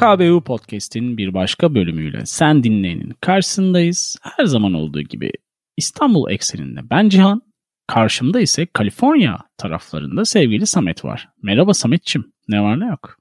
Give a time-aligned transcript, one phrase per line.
[0.00, 4.16] PKBU Podcast'in bir başka bölümüyle sen dinleyenin karşısındayız.
[4.22, 5.32] Her zaman olduğu gibi
[5.76, 7.42] İstanbul ekseninde ben Cihan,
[7.86, 11.28] karşımda ise Kaliforniya taraflarında sevgili Samet var.
[11.42, 13.16] Merhaba Sametçim, ne var ne yok?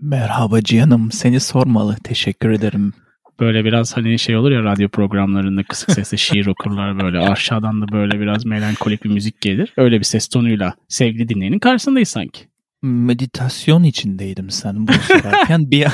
[0.00, 1.96] Merhaba Cihan'ım, seni sormalı.
[2.04, 2.92] Teşekkür ederim.
[3.40, 7.92] Böyle biraz hani şey olur ya radyo programlarında kısık sesle şiir okurlar böyle aşağıdan da
[7.92, 9.72] böyle biraz melankolik bir müzik gelir.
[9.76, 12.51] Öyle bir ses tonuyla sevgili dinleyenin karşısındayız sanki
[12.82, 15.86] meditasyon içindeydim sen bunu sorarken bir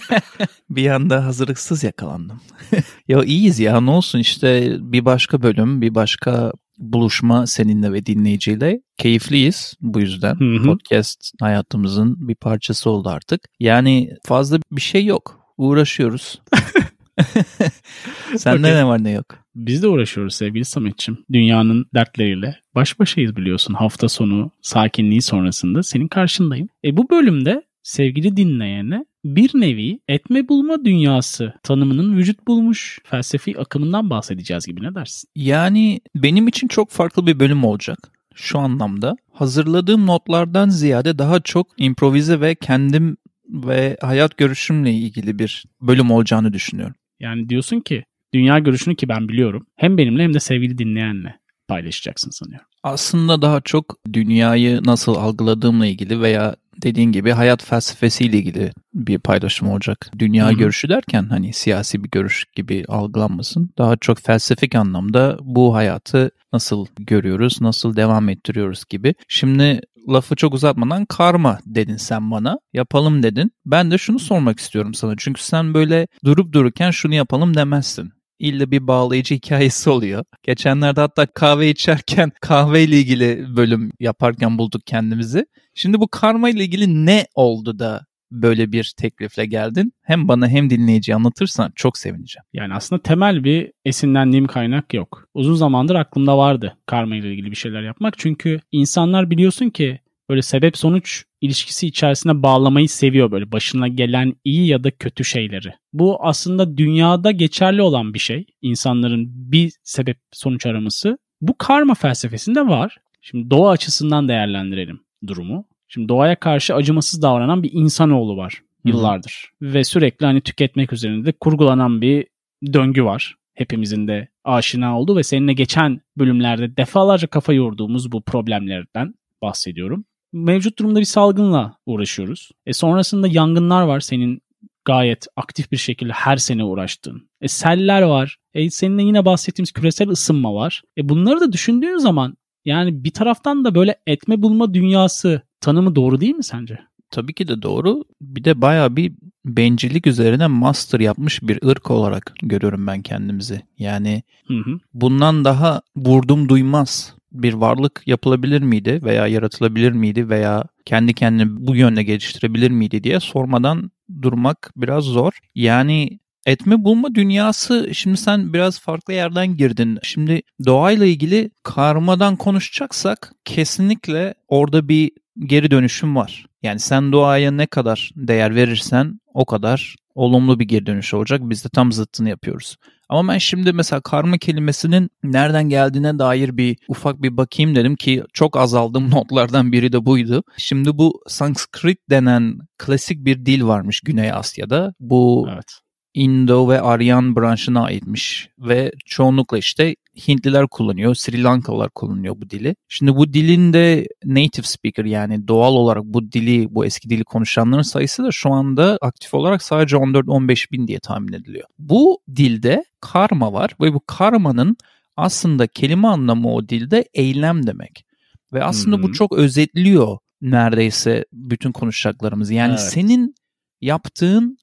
[0.70, 2.40] bir anda hazırlıksız yakalandım.
[3.08, 8.80] ya iyiyiz ya ne olsun işte bir başka bölüm, bir başka buluşma seninle ve dinleyiciyle.
[8.98, 10.40] Keyifliyiz bu yüzden.
[10.40, 10.62] Hı hı.
[10.62, 13.40] Podcast hayatımızın bir parçası oldu artık.
[13.60, 15.40] Yani fazla bir şey yok.
[15.56, 16.42] Uğraşıyoruz.
[18.36, 18.74] Sende okay.
[18.74, 19.39] ne var ne yok?
[19.54, 21.18] Biz de uğraşıyoruz sevgili Sametçim.
[21.32, 23.74] Dünyanın dertleriyle baş başayız biliyorsun.
[23.74, 26.68] Hafta sonu sakinliği sonrasında senin karşındayım.
[26.84, 34.10] E bu bölümde sevgili dinleyene bir nevi etme bulma dünyası tanımının vücut bulmuş felsefi akımından
[34.10, 35.28] bahsedeceğiz gibi ne dersin?
[35.36, 37.98] Yani benim için çok farklı bir bölüm olacak
[38.34, 39.16] şu anlamda.
[39.32, 43.16] Hazırladığım notlardan ziyade daha çok improvize ve kendim
[43.48, 46.94] ve hayat görüşümle ilgili bir bölüm olacağını düşünüyorum.
[47.20, 48.04] Yani diyorsun ki
[48.34, 52.66] dünya görüşünü ki ben biliyorum hem benimle hem de sevgili dinleyenle paylaşacaksın sanıyorum.
[52.82, 59.68] Aslında daha çok dünyayı nasıl algıladığımla ilgili veya dediğin gibi hayat felsefesiyle ilgili bir paylaşım
[59.68, 60.10] olacak.
[60.18, 60.54] Dünya Hı-hı.
[60.54, 63.70] görüşü derken hani siyasi bir görüş gibi algılanmasın.
[63.78, 69.14] Daha çok felsefik anlamda bu hayatı nasıl görüyoruz, nasıl devam ettiriyoruz gibi.
[69.28, 72.58] Şimdi lafı çok uzatmadan karma dedin sen bana.
[72.72, 73.50] Yapalım dedin.
[73.66, 75.14] Ben de şunu sormak istiyorum sana.
[75.18, 80.24] Çünkü sen böyle durup dururken şunu yapalım demezsin illa bir bağlayıcı hikayesi oluyor.
[80.42, 85.46] Geçenlerde hatta kahve içerken kahveyle ilgili bölüm yaparken bulduk kendimizi.
[85.74, 89.92] Şimdi bu karma ile ilgili ne oldu da böyle bir teklifle geldin?
[90.02, 92.44] Hem bana hem dinleyiciye anlatırsan çok sevineceğim.
[92.52, 95.28] Yani aslında temel bir esinlendiğim kaynak yok.
[95.34, 98.18] Uzun zamandır aklımda vardı karma ile ilgili bir şeyler yapmak.
[98.18, 104.66] Çünkü insanlar biliyorsun ki böyle sebep sonuç ilişkisi içerisine bağlamayı seviyor böyle başına gelen iyi
[104.66, 105.74] ya da kötü şeyleri.
[105.92, 108.46] Bu aslında dünyada geçerli olan bir şey.
[108.62, 111.18] İnsanların bir sebep sonuç araması.
[111.40, 112.96] Bu karma felsefesinde var.
[113.20, 115.64] Şimdi doğa açısından değerlendirelim durumu.
[115.88, 119.52] Şimdi doğaya karşı acımasız davranan bir insanoğlu var yıllardır.
[119.62, 119.74] Hı-hı.
[119.74, 122.26] Ve sürekli hani tüketmek üzerinde kurgulanan bir
[122.72, 123.36] döngü var.
[123.54, 130.78] Hepimizin de aşina olduğu ve seninle geçen bölümlerde defalarca kafa yorduğumuz bu problemlerden bahsediyorum mevcut
[130.78, 132.50] durumda bir salgınla uğraşıyoruz.
[132.66, 134.42] E sonrasında yangınlar var senin
[134.84, 137.28] gayet aktif bir şekilde her sene uğraştığın.
[137.40, 138.36] E seller var.
[138.54, 140.82] E seninle yine bahsettiğimiz küresel ısınma var.
[140.98, 146.20] E bunları da düşündüğün zaman yani bir taraftan da böyle etme bulma dünyası tanımı doğru
[146.20, 146.78] değil mi sence?
[147.10, 148.04] Tabii ki de doğru.
[148.20, 149.12] Bir de baya bir
[149.44, 153.62] bencillik üzerine master yapmış bir ırk olarak görüyorum ben kendimizi.
[153.78, 154.78] Yani hı hı.
[154.94, 161.76] bundan daha vurdum duymaz bir varlık yapılabilir miydi veya yaratılabilir miydi veya kendi kendini bu
[161.76, 163.90] yönde geliştirebilir miydi diye sormadan
[164.22, 165.32] durmak biraz zor.
[165.54, 169.98] Yani etme bulma dünyası şimdi sen biraz farklı yerden girdin.
[170.02, 176.46] Şimdi doğayla ilgili karmadan konuşacaksak kesinlikle orada bir geri dönüşüm var.
[176.62, 181.40] Yani sen doğaya ne kadar değer verirsen o kadar olumlu bir geri dönüş olacak.
[181.44, 182.76] Biz de tam zıttını yapıyoruz.
[183.08, 188.24] Ama ben şimdi mesela karma kelimesinin nereden geldiğine dair bir ufak bir bakayım dedim ki
[188.32, 190.42] çok azaldığım notlardan biri de buydu.
[190.56, 194.94] Şimdi bu Sanskrit denen klasik bir dil varmış Güney Asya'da.
[195.00, 195.80] Bu evet.
[196.14, 199.94] Indo ve Aryan branşına aitmiş ve çoğunlukla işte
[200.28, 202.76] Hintliler kullanıyor, Sri Lankalılar kullanıyor bu dili.
[202.88, 207.82] Şimdi bu dilin de native speaker yani doğal olarak bu dili, bu eski dili konuşanların
[207.82, 211.68] sayısı da şu anda aktif olarak sadece 14-15 bin diye tahmin ediliyor.
[211.78, 214.76] Bu dilde karma var ve bu karmanın
[215.16, 218.04] aslında kelime anlamı o dilde eylem demek.
[218.52, 219.02] Ve aslında hmm.
[219.02, 222.54] bu çok özetliyor neredeyse bütün konuşacaklarımızı.
[222.54, 222.80] Yani evet.
[222.80, 223.34] senin
[223.80, 224.58] yaptığın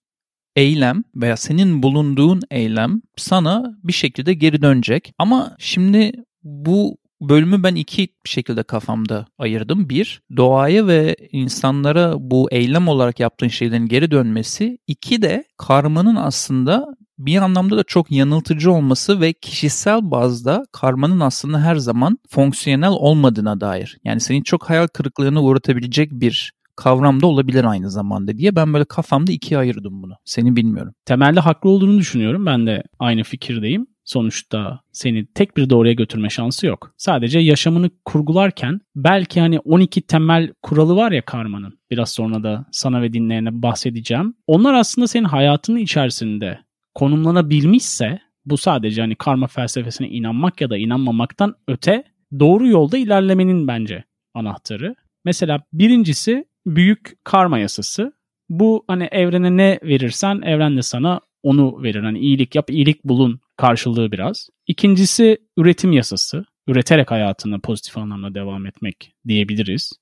[0.57, 5.13] eylem veya senin bulunduğun eylem sana bir şekilde geri dönecek.
[5.17, 6.11] Ama şimdi
[6.43, 9.89] bu bölümü ben iki şekilde kafamda ayırdım.
[9.89, 14.77] Bir, doğaya ve insanlara bu eylem olarak yaptığın şeylerin geri dönmesi.
[14.87, 16.85] İki de karmanın aslında
[17.17, 23.61] bir anlamda da çok yanıltıcı olması ve kişisel bazda karmanın aslında her zaman fonksiyonel olmadığına
[23.61, 23.97] dair.
[24.03, 28.85] Yani seni çok hayal kırıklığına uğratabilecek bir kavram da olabilir aynı zamanda diye ben böyle
[28.85, 30.13] kafamda ikiye ayırdım bunu.
[30.25, 30.93] Seni bilmiyorum.
[31.05, 32.45] Temelde haklı olduğunu düşünüyorum.
[32.45, 33.87] Ben de aynı fikirdeyim.
[34.03, 36.93] sonuçta seni tek bir doğruya götürme şansı yok.
[36.97, 41.79] Sadece yaşamını kurgularken belki hani 12 temel kuralı var ya karmanın.
[41.91, 44.33] Biraz sonra da sana ve dinleyene bahsedeceğim.
[44.47, 46.59] Onlar aslında senin hayatının içerisinde
[46.95, 52.03] konumlanabilmişse bu sadece hani karma felsefesine inanmak ya da inanmamaktan öte
[52.39, 54.03] doğru yolda ilerlemenin bence
[54.33, 54.95] anahtarı.
[55.25, 58.13] Mesela birincisi büyük karma yasası.
[58.49, 62.03] Bu hani evrene ne verirsen evren de sana onu verir.
[62.03, 64.49] Hani iyilik yap, iyilik bulun karşılığı biraz.
[64.67, 66.45] İkincisi üretim yasası.
[66.67, 69.93] Üreterek hayatına pozitif anlamda devam etmek diyebiliriz.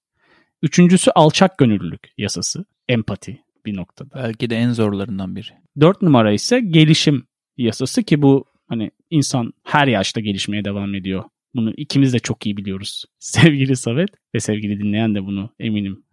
[0.61, 2.65] Üçüncüsü alçak gönüllülük yasası.
[2.89, 4.09] Empati bir noktada.
[4.15, 5.49] Belki de en zorlarından biri.
[5.79, 7.27] Dört numara ise gelişim
[7.57, 11.23] yasası ki bu hani insan her yaşta gelişmeye devam ediyor.
[11.55, 13.05] Bunu ikimiz de çok iyi biliyoruz.
[13.19, 16.04] Sevgili Samet ve sevgili dinleyen de bunu eminim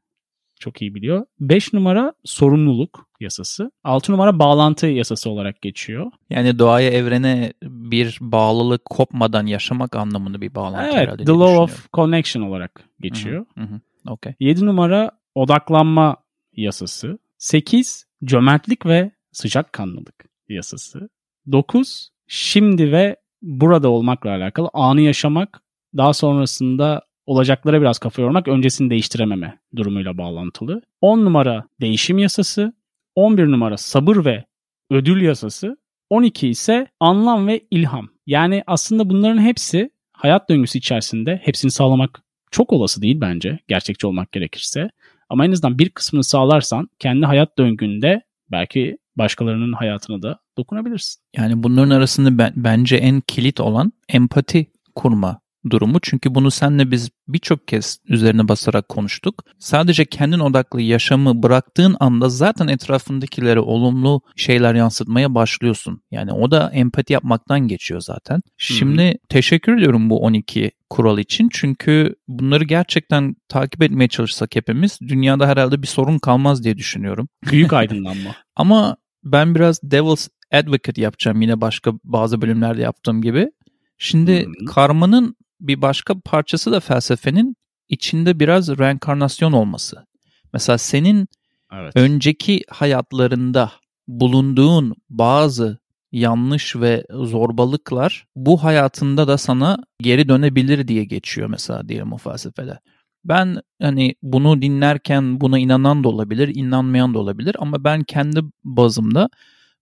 [0.62, 1.26] çok iyi biliyor.
[1.40, 3.70] 5 numara sorumluluk yasası.
[3.84, 6.10] 6 numara bağlantı yasası olarak geçiyor.
[6.30, 11.24] Yani doğaya, evrene bir bağlılık kopmadan yaşamak anlamında bir bağlantı evet, herhalde.
[11.24, 13.46] The Law of Connection olarak geçiyor.
[13.58, 14.34] Hı hı, okay.
[14.40, 16.16] 7 numara odaklanma
[16.52, 17.18] yasası.
[17.38, 21.08] 8 cömertlik ve sıcakkanlılık yasası.
[21.52, 25.62] 9 şimdi ve burada olmakla alakalı anı yaşamak
[25.96, 30.82] daha sonrasında olacaklara biraz kafa yormak öncesini değiştirememe durumuyla bağlantılı.
[31.00, 32.72] 10 numara değişim yasası,
[33.14, 34.44] 11 numara sabır ve
[34.90, 35.76] ödül yasası,
[36.10, 38.08] 12 ise anlam ve ilham.
[38.26, 44.32] Yani aslında bunların hepsi hayat döngüsü içerisinde hepsini sağlamak çok olası değil bence gerçekçi olmak
[44.32, 44.90] gerekirse.
[45.28, 51.22] Ama en azından bir kısmını sağlarsan kendi hayat döngünde belki başkalarının hayatına da dokunabilirsin.
[51.36, 55.98] Yani bunların arasında ben, bence en kilit olan empati kurma durumu.
[56.02, 59.44] Çünkü bunu senle biz birçok kez üzerine basarak konuştuk.
[59.58, 66.02] Sadece kendin odaklı yaşamı bıraktığın anda zaten etrafındakilere olumlu şeyler yansıtmaya başlıyorsun.
[66.10, 68.42] Yani o da empati yapmaktan geçiyor zaten.
[68.56, 69.14] Şimdi Hı-hı.
[69.28, 71.48] teşekkür ediyorum bu 12 kural için.
[71.52, 77.28] Çünkü bunları gerçekten takip etmeye çalışsak hepimiz dünyada herhalde bir sorun kalmaz diye düşünüyorum.
[77.50, 78.30] Büyük aydınlanma.
[78.56, 83.50] Ama ben biraz devil's advocate yapacağım yine başka bazı bölümlerde yaptığım gibi.
[83.98, 84.66] Şimdi hmm.
[84.66, 87.56] karmanın bir başka parçası da felsefenin
[87.88, 90.06] içinde biraz reenkarnasyon olması.
[90.52, 91.28] Mesela senin
[91.72, 91.92] evet.
[91.96, 93.72] önceki hayatlarında
[94.08, 95.78] bulunduğun bazı
[96.12, 102.78] yanlış ve zorbalıklar bu hayatında da sana geri dönebilir diye geçiyor mesela diyelim o felsefede.
[103.24, 109.28] Ben hani bunu dinlerken buna inanan da olabilir, inanmayan da olabilir ama ben kendi bazımda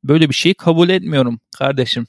[0.04, 2.06] böyle bir şeyi kabul etmiyorum kardeşim.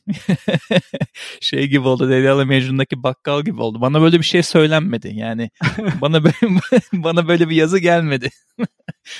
[1.41, 3.81] şey gibi oldu Derya'la Mecnun'daki bakkal gibi oldu.
[3.81, 5.11] Bana böyle bir şey söylenmedi.
[5.13, 5.49] Yani
[6.01, 6.35] bana böyle,
[6.93, 8.29] bana böyle bir yazı gelmedi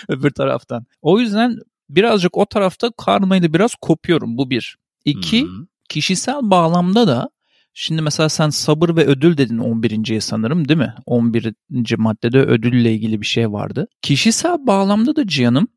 [0.07, 0.85] öbür taraftan.
[1.01, 1.57] O yüzden
[1.89, 4.37] birazcık o tarafta karmayı biraz kopuyorum.
[4.37, 4.77] Bu bir.
[5.05, 5.65] İki, hmm.
[5.89, 7.29] kişisel bağlamda da
[7.73, 10.93] Şimdi mesela sen sabır ve ödül dedin 11.ye sanırım değil mi?
[11.05, 11.53] 11.
[11.97, 13.87] maddede ödülle ilgili bir şey vardı.
[14.01, 15.67] Kişisel bağlamda da Cihan'ım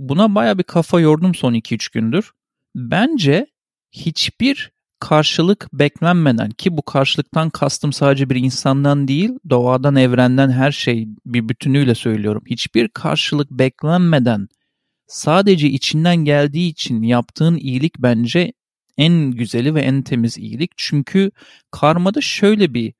[0.00, 2.32] buna baya bir kafa yordum son 2-3 gündür.
[2.74, 3.46] Bence
[3.92, 4.70] hiçbir
[5.00, 11.48] karşılık beklenmeden ki bu karşılıktan kastım sadece bir insandan değil doğadan evrenden her şey bir
[11.48, 12.42] bütünüyle söylüyorum.
[12.46, 14.48] Hiçbir karşılık beklenmeden
[15.06, 18.52] sadece içinden geldiği için yaptığın iyilik bence
[18.98, 20.70] en güzeli ve en temiz iyilik.
[20.76, 21.30] Çünkü
[21.70, 22.92] karmada şöyle bir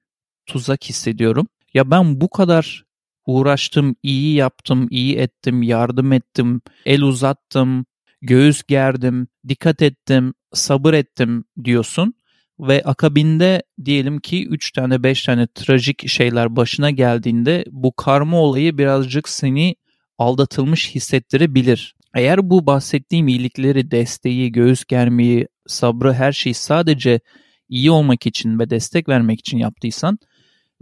[0.47, 1.47] tuzak hissediyorum.
[1.75, 2.85] Ya ben bu kadar
[3.31, 7.87] uğraştım, iyi yaptım, iyi ettim, yardım ettim, el uzattım,
[8.23, 12.15] göğüs gerdim, dikkat ettim, sabır ettim diyorsun
[12.61, 18.79] ve akabinde diyelim ki 3 tane 5 tane trajik şeyler başına geldiğinde bu karma olayı
[18.79, 19.77] birazcık seni
[20.19, 21.95] aldatılmış hissettirebilir.
[22.15, 27.21] Eğer bu bahsettiğim iyilikleri, desteği, göğüs germeyi, sabrı her şeyi sadece
[27.69, 30.19] iyi olmak için ve destek vermek için yaptıysan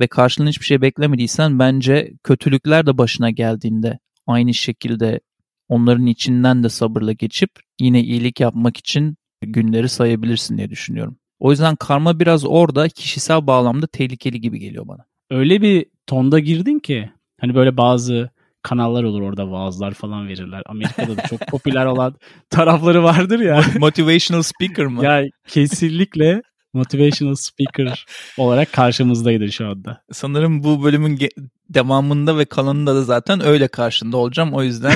[0.01, 5.21] ve karşılığında hiçbir şey beklemediysen bence kötülükler de başına geldiğinde aynı şekilde
[5.69, 7.51] onların içinden de sabırla geçip
[7.81, 11.19] yine iyilik yapmak için günleri sayabilirsin diye düşünüyorum.
[11.39, 15.05] O yüzden karma biraz orada kişisel bağlamda tehlikeli gibi geliyor bana.
[15.31, 18.31] Öyle bir tonda girdin ki hani böyle bazı
[18.63, 20.63] kanallar olur orada vaazlar falan verirler.
[20.67, 22.15] Amerika'da da çok popüler olan
[22.51, 23.63] tarafları vardır ya.
[23.79, 25.05] Motivational speaker mı?
[25.05, 28.07] ya kesinlikle motivational speaker
[28.37, 30.03] olarak karşımızdaydı şu anda.
[30.13, 31.19] Sanırım bu bölümün
[31.71, 34.53] devamında ve kalanında da zaten öyle karşında olacağım.
[34.53, 34.95] O yüzden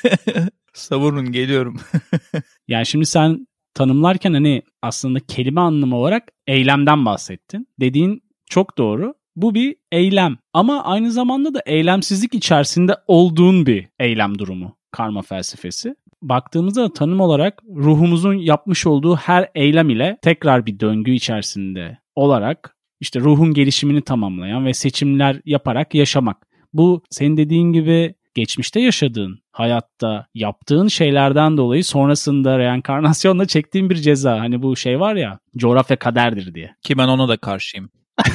[0.72, 1.80] savurun geliyorum.
[2.68, 7.68] yani şimdi sen tanımlarken hani aslında kelime anlamı olarak eylemden bahsettin.
[7.80, 9.14] Dediğin çok doğru.
[9.36, 15.94] Bu bir eylem ama aynı zamanda da eylemsizlik içerisinde olduğun bir eylem durumu karma felsefesi.
[16.22, 22.76] Baktığımızda da tanım olarak ruhumuzun yapmış olduğu her eylem ile tekrar bir döngü içerisinde olarak
[23.00, 26.36] işte ruhun gelişimini tamamlayan ve seçimler yaparak yaşamak.
[26.72, 34.40] Bu senin dediğin gibi geçmişte yaşadığın hayatta yaptığın şeylerden dolayı sonrasında reenkarnasyonla çektiğin bir ceza.
[34.40, 36.74] Hani bu şey var ya coğrafya kaderdir diye.
[36.82, 37.90] Ki ben ona da karşıyım.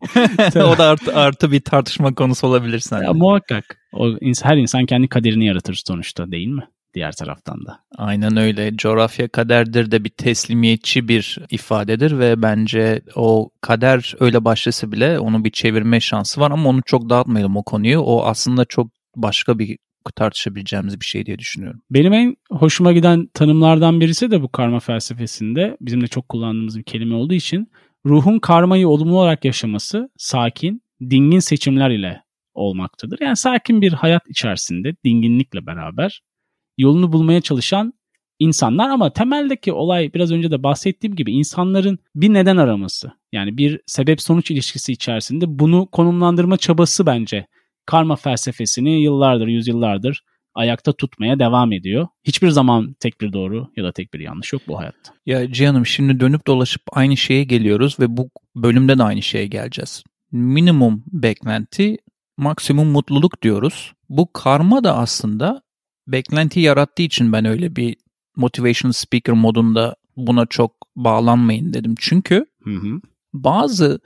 [0.56, 3.04] o da artı, artı bir tartışma konusu olabilir sence.
[3.04, 3.78] Ya, muhakkak.
[3.92, 4.10] O,
[4.42, 6.68] her insan kendi kaderini yaratır sonuçta değil mi?
[6.94, 7.78] Diğer taraftan da.
[7.96, 8.76] Aynen öyle.
[8.76, 15.44] Coğrafya kaderdir de bir teslimiyetçi bir ifadedir ve bence o kader öyle başlasa bile onu
[15.44, 18.00] bir çevirme şansı var ama onu çok dağıtmayalım o konuyu.
[18.00, 19.78] O aslında çok başka bir
[20.16, 21.80] tartışabileceğimiz bir şey diye düşünüyorum.
[21.90, 26.84] Benim en hoşuma giden tanımlardan birisi de bu karma felsefesinde bizim de çok kullandığımız bir
[26.84, 27.70] kelime olduğu için
[28.06, 32.22] ruhun karmayı olumlu olarak yaşaması sakin, dingin seçimler ile
[32.54, 33.18] olmaktadır.
[33.20, 36.20] Yani sakin bir hayat içerisinde dinginlikle beraber
[36.78, 37.92] yolunu bulmaya çalışan
[38.38, 43.12] insanlar ama temeldeki olay biraz önce de bahsettiğim gibi insanların bir neden araması.
[43.32, 47.46] Yani bir sebep sonuç ilişkisi içerisinde bunu konumlandırma çabası bence
[47.86, 52.06] karma felsefesini yıllardır, yüzyıllardır ayakta tutmaya devam ediyor.
[52.24, 55.12] Hiçbir zaman tek bir doğru ya da tek bir yanlış yok bu hayatta.
[55.26, 60.04] Ya Cihan'ım şimdi dönüp dolaşıp aynı şeye geliyoruz ve bu bölümde de aynı şeye geleceğiz.
[60.32, 61.96] Minimum beklenti,
[62.36, 63.92] maksimum mutluluk diyoruz.
[64.08, 65.62] Bu karma da aslında
[66.06, 67.96] beklenti yarattığı için ben öyle bir
[68.36, 71.94] motivation speaker modunda buna çok bağlanmayın dedim.
[71.98, 73.00] Çünkü hı hı.
[73.32, 74.00] bazı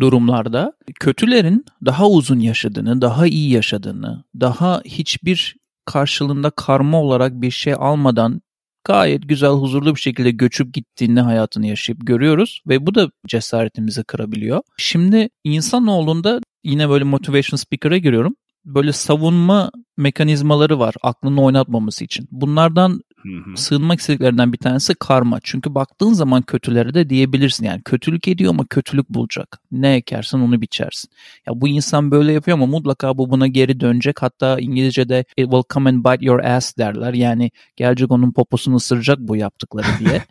[0.00, 7.74] durumlarda kötülerin daha uzun yaşadığını, daha iyi yaşadığını, daha hiçbir karşılığında karma olarak bir şey
[7.78, 8.40] almadan
[8.84, 14.62] gayet güzel, huzurlu bir şekilde göçüp gittiğini hayatını yaşayıp görüyoruz ve bu da cesaretimizi kırabiliyor.
[14.76, 18.34] Şimdi insanoğlunda yine böyle motivation speaker'a giriyorum
[18.74, 22.28] böyle savunma mekanizmaları var aklını oynatmaması için.
[22.30, 23.56] Bunlardan hı hı.
[23.56, 25.38] sığınmak istediklerinden bir tanesi karma.
[25.42, 27.64] Çünkü baktığın zaman kötülere de diyebilirsin.
[27.64, 29.60] Yani kötülük ediyor ama kötülük bulacak.
[29.72, 31.10] Ne ekersen onu biçersin.
[31.46, 34.22] Ya bu insan böyle yapıyor ama mutlaka bu buna geri dönecek.
[34.22, 37.14] Hatta İngilizce'de it will come and bite your ass derler.
[37.14, 40.24] Yani gelecek onun poposunu ısıracak bu yaptıkları diye.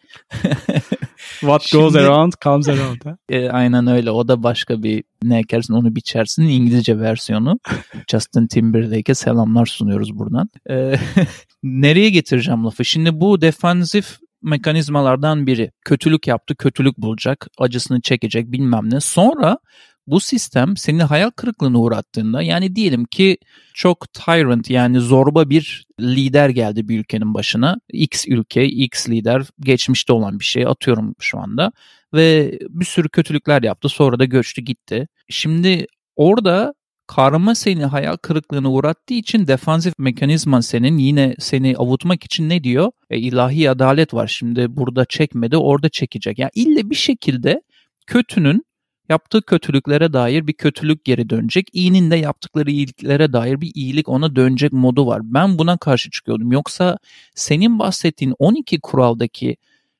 [1.39, 3.05] What Şimdi, goes around comes around.
[3.05, 3.17] Ha?
[3.29, 4.11] E, aynen öyle.
[4.11, 7.59] O da başka bir ne ekersin onu biçersin İngilizce versiyonu.
[8.11, 10.49] Justin Timberlake'e selamlar sunuyoruz buradan.
[10.69, 10.95] E,
[11.63, 12.85] nereye getireceğim lafı?
[12.85, 15.71] Şimdi bu defansif mekanizmalardan biri.
[15.85, 18.99] Kötülük yaptı, kötülük bulacak, acısını çekecek bilmem ne.
[18.99, 19.57] Sonra
[20.07, 23.37] bu sistem seni hayal kırıklığına uğrattığında yani diyelim ki
[23.73, 27.75] çok tyrant yani zorba bir lider geldi bir ülkenin başına.
[27.93, 31.71] X ülke, X lider geçmişte olan bir şey atıyorum şu anda
[32.13, 35.07] ve bir sürü kötülükler yaptı sonra da göçtü gitti.
[35.29, 36.73] Şimdi orada
[37.07, 42.91] karma seni hayal kırıklığına uğrattığı için defansif mekanizman senin yine seni avutmak için ne diyor?
[43.09, 46.39] E, ilahi adalet var şimdi burada çekmedi orada çekecek.
[46.39, 47.61] Yani ille bir şekilde
[48.07, 48.63] kötünün
[49.09, 51.67] yaptığı kötülüklere dair bir kötülük geri dönecek.
[51.73, 55.21] İyinin de yaptıkları iyiliklere dair bir iyilik ona dönecek modu var.
[55.23, 56.51] Ben buna karşı çıkıyordum.
[56.51, 56.97] Yoksa
[57.35, 59.57] senin bahsettiğin 12 kuraldaki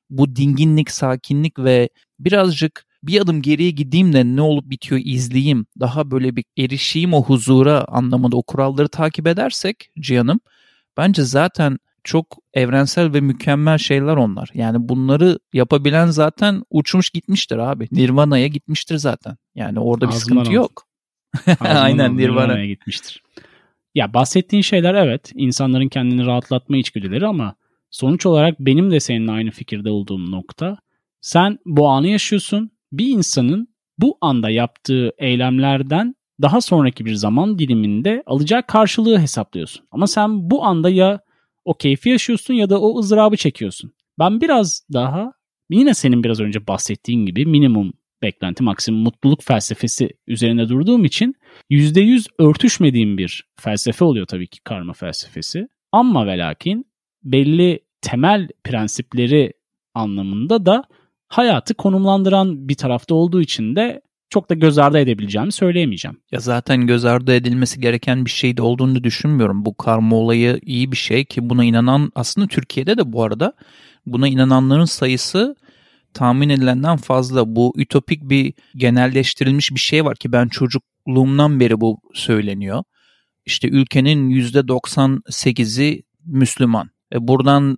[0.10, 5.66] bu dinginlik, sakinlik ve birazcık bir adım geriye gideyim de ne olup bitiyor izleyeyim.
[5.80, 10.40] Daha böyle bir erişeyim o huzura anlamında o kuralları takip edersek Cihan'ım
[10.98, 14.50] bence zaten çok evrensel ve mükemmel şeyler onlar.
[14.54, 17.88] Yani bunları yapabilen zaten uçmuş gitmiştir abi.
[17.92, 19.38] Nirvana'ya gitmiştir zaten.
[19.56, 20.84] Yani orada bir Azman sıkıntı yok.
[21.60, 22.42] Aynen Nirvana.
[22.42, 23.24] Nirvana'ya gitmiştir.
[23.96, 27.56] Ya bahsettiğin şeyler evet insanların kendini rahatlatma içgüdüleri ama
[27.92, 30.78] sonuç olarak benim de seninle aynı fikirde olduğum nokta
[31.22, 32.72] sen bu anı yaşıyorsun.
[32.92, 33.68] Bir insanın
[34.00, 39.86] bu anda yaptığı eylemlerden daha sonraki bir zaman diliminde alacağı karşılığı hesaplıyorsun.
[39.92, 41.27] Ama sen bu anda ya
[41.68, 43.94] o keyfi yaşıyorsun ya da o ızdırabı çekiyorsun.
[44.20, 45.32] Ben biraz daha
[45.70, 51.36] yine senin biraz önce bahsettiğin gibi minimum beklenti maksimum mutluluk felsefesi üzerine durduğum için
[51.72, 55.68] %100 örtüşmediğim bir felsefe oluyor tabii ki karma felsefesi.
[55.92, 56.86] Ama ve lakin
[57.24, 59.54] belli temel prensipleri
[59.94, 60.84] anlamında da
[61.28, 66.18] hayatı konumlandıran bir tarafta olduğu için de çok da göz ardı edebileceğimi söyleyemeyeceğim.
[66.32, 69.66] Ya zaten göz ardı edilmesi gereken bir şey de olduğunu düşünmüyorum.
[69.66, 73.54] Bu karma olayı iyi bir şey ki buna inanan aslında Türkiye'de de bu arada
[74.06, 75.56] buna inananların sayısı
[76.14, 77.56] tahmin edilenden fazla.
[77.56, 82.84] Bu ütopik bir genelleştirilmiş bir şey var ki ben çocukluğumdan beri bu söyleniyor.
[83.46, 86.90] İşte ülkenin %98'i Müslüman.
[87.14, 87.78] E buradan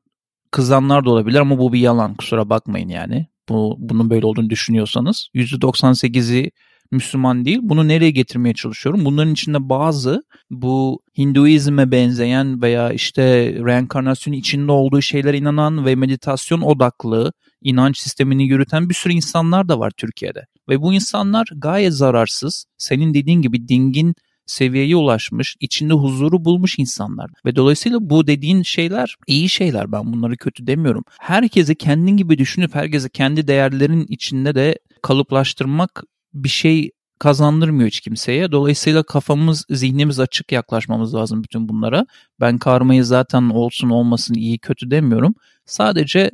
[0.52, 5.30] kızanlar da olabilir ama bu bir yalan kusura bakmayın yani bu, bunun böyle olduğunu düşünüyorsanız
[5.36, 6.52] %98'i
[6.92, 7.60] Müslüman değil.
[7.62, 9.06] Bunu nereye getirmeye çalışıyorum?
[9.06, 13.24] Bunların içinde bazı bu Hinduizme benzeyen veya işte
[13.66, 19.80] reenkarnasyonun içinde olduğu şeylere inanan ve meditasyon odaklı inanç sistemini yürüten bir sürü insanlar da
[19.80, 20.46] var Türkiye'de.
[20.70, 22.66] Ve bu insanlar gayet zararsız.
[22.78, 24.16] Senin dediğin gibi dingin
[24.50, 27.30] seviyeye ulaşmış, içinde huzuru bulmuş insanlar.
[27.46, 29.92] Ve dolayısıyla bu dediğin şeyler iyi şeyler.
[29.92, 31.04] Ben bunları kötü demiyorum.
[31.20, 36.04] Herkesi kendin gibi düşünüp herkese kendi değerlerin içinde de kalıplaştırmak
[36.34, 38.52] bir şey kazandırmıyor hiç kimseye.
[38.52, 42.06] Dolayısıyla kafamız, zihnimiz açık yaklaşmamız lazım bütün bunlara.
[42.40, 45.36] Ben karmayı zaten olsun olmasın iyi kötü demiyorum.
[45.66, 46.32] Sadece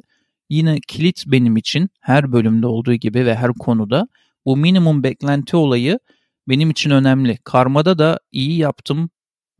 [0.50, 4.07] yine kilit benim için her bölümde olduğu gibi ve her konuda
[4.45, 6.00] bu minimum beklenti olayı
[6.50, 7.38] benim için önemli.
[7.44, 9.10] Karmada da iyi yaptım,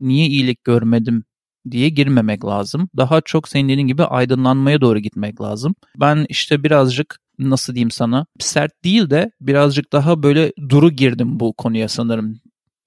[0.00, 1.24] niye iyilik görmedim
[1.70, 2.88] diye girmemek lazım.
[2.96, 5.74] Daha çok senin dediğin gibi aydınlanmaya doğru gitmek lazım.
[6.00, 11.52] Ben işte birazcık nasıl diyeyim sana sert değil de birazcık daha böyle duru girdim bu
[11.52, 12.40] konuya sanırım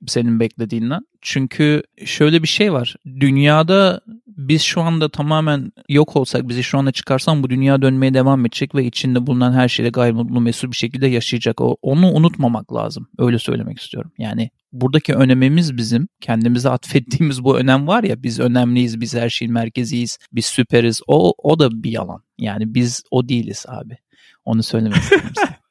[0.07, 1.01] senin beklediğinden.
[1.21, 2.95] Çünkü şöyle bir şey var.
[3.05, 8.45] Dünyada biz şu anda tamamen yok olsak, bizi şu anda çıkarsan bu dünya dönmeye devam
[8.45, 11.57] edecek ve içinde bulunan her şeyle gayet mutlu mesut bir şekilde yaşayacak.
[11.81, 13.07] Onu unutmamak lazım.
[13.17, 14.11] Öyle söylemek istiyorum.
[14.17, 19.53] Yani buradaki önemimiz bizim kendimize atfettiğimiz bu önem var ya biz önemliyiz, biz her şeyin
[19.53, 21.01] merkeziyiz, biz süperiz.
[21.07, 22.23] O, o da bir yalan.
[22.37, 23.97] Yani biz o değiliz abi.
[24.45, 25.29] Onu söylemek istedim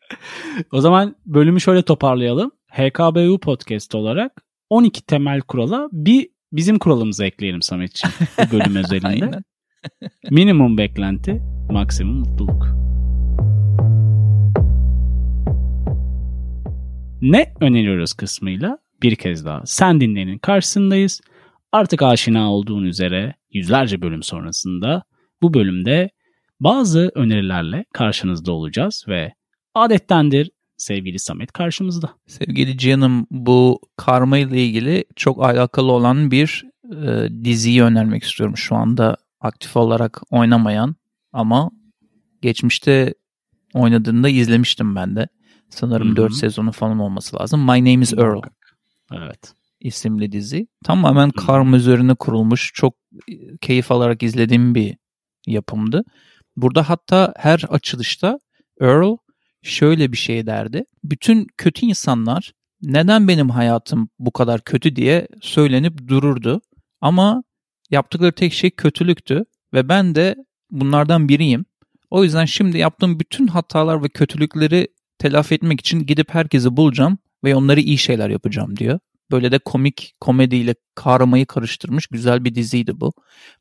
[0.73, 2.51] o zaman bölümü şöyle toparlayalım.
[2.79, 4.33] HKBU podcast olarak
[4.71, 9.39] 12 temel kurala bir bizim kuralımızı ekleyelim Sametciğim bu bölüm özelinde.
[10.31, 12.69] Minimum beklenti, maksimum mutluluk.
[17.23, 21.21] Ne öneriyoruz kısmıyla bir kez daha sen dinleyenin karşısındayız.
[21.73, 25.03] Artık aşina olduğun üzere yüzlerce bölüm sonrasında
[25.43, 26.11] bu bölümde
[26.61, 29.35] bazı önerilerle karşınızda olacağız ve
[29.75, 32.11] adettendir sevgili Samet karşımızda.
[32.27, 38.57] Sevgili canım bu karma ile ilgili çok alakalı olan bir e, diziyi önermek istiyorum.
[38.57, 40.97] Şu anda aktif olarak oynamayan
[41.33, 41.71] ama
[42.43, 43.15] geçmişte
[43.75, 45.29] oynadığında izlemiştim ben de.
[45.71, 46.17] Sanırım Hı-hı.
[46.17, 47.61] 4 sezonu falan olması lazım.
[47.61, 48.41] My Name is Earl.
[49.13, 49.55] Evet.
[49.81, 50.67] isimli dizi.
[50.85, 52.71] Tamamen karma üzerine kurulmuş.
[52.75, 52.95] Çok
[53.29, 54.97] e, keyif alarak izlediğim bir
[55.47, 56.05] yapımdı.
[56.57, 58.41] Burada hatta her açılışta
[58.81, 59.17] Earl
[59.69, 60.85] şöyle bir şey derdi.
[61.05, 62.53] Bütün kötü insanlar
[62.83, 66.61] neden benim hayatım bu kadar kötü diye söylenip dururdu.
[67.01, 67.43] Ama
[67.91, 70.37] yaptıkları tek şey kötülüktü ve ben de
[70.71, 71.65] bunlardan biriyim.
[72.11, 77.57] O yüzden şimdi yaptığım bütün hatalar ve kötülükleri telafi etmek için gidip herkesi bulacağım ve
[77.57, 78.99] onları iyi şeyler yapacağım diyor.
[79.31, 83.13] Böyle de komik komediyle kahramayı karıştırmış güzel bir diziydi bu.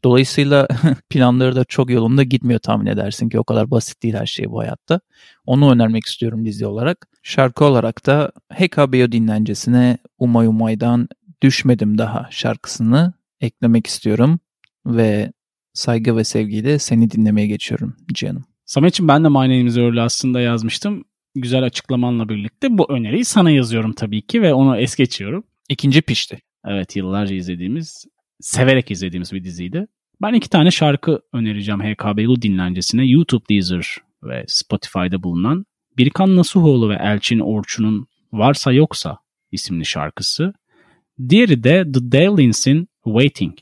[0.03, 0.67] Dolayısıyla
[1.10, 4.60] planları da çok yolunda gitmiyor tahmin edersin ki o kadar basit değil her şey bu
[4.60, 4.99] hayatta.
[5.45, 7.08] Onu önermek istiyorum dizi olarak.
[7.23, 11.08] Şarkı olarak da HKBO dinlencesine Umay Umay'dan
[11.41, 14.39] Düşmedim Daha şarkısını eklemek istiyorum
[14.86, 15.32] ve
[15.73, 18.45] saygı ve sevgiyle seni dinlemeye geçiyorum canım.
[18.65, 21.03] Samet'ciğim ben de My Name is aslında yazmıştım.
[21.36, 25.43] Güzel açıklamanla birlikte bu öneriyi sana yazıyorum tabii ki ve onu es geçiyorum.
[25.69, 26.39] İkinci pişti.
[26.65, 28.06] Evet yıllarca izlediğimiz,
[28.39, 29.88] severek izlediğimiz bir diziydi.
[30.21, 33.06] Ben iki tane şarkı önereceğim HKBU dinlencesine.
[33.06, 35.65] YouTube Deezer ve Spotify'da bulunan
[35.97, 39.17] Birkan Nasuhoğlu ve Elçin Orçun'un Varsa Yoksa
[39.51, 40.53] isimli şarkısı.
[41.30, 43.58] Diğeri de The Dalins'in Waiting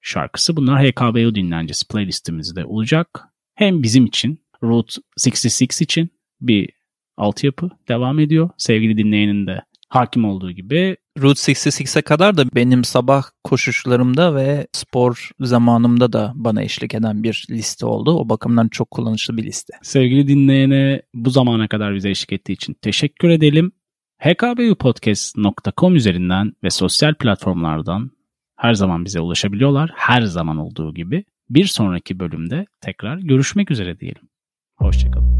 [0.00, 0.56] şarkısı.
[0.56, 3.22] Bunlar HKBU dinlencesi playlistimizde olacak.
[3.54, 4.94] Hem bizim için Route
[5.26, 6.70] 66 için bir
[7.16, 8.50] altyapı devam ediyor.
[8.56, 10.96] Sevgili dinleyenin de hakim olduğu gibi.
[11.18, 17.46] Route 66'e kadar da benim sabah koşuşlarımda ve spor zamanımda da bana eşlik eden bir
[17.50, 18.18] liste oldu.
[18.18, 19.74] O bakımdan çok kullanışlı bir liste.
[19.82, 23.72] Sevgili dinleyene bu zamana kadar bize eşlik ettiği için teşekkür edelim.
[24.18, 28.10] hkbupodcast.com üzerinden ve sosyal platformlardan
[28.56, 29.90] her zaman bize ulaşabiliyorlar.
[29.94, 31.24] Her zaman olduğu gibi.
[31.50, 34.28] Bir sonraki bölümde tekrar görüşmek üzere diyelim.
[34.76, 35.35] Hoşçakalın.